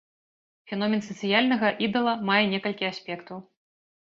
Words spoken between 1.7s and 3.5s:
ідала мае некалькі аспектаў.